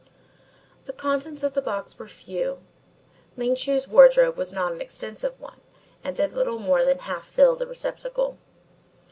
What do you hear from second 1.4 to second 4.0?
of the box were few. Ling Chu's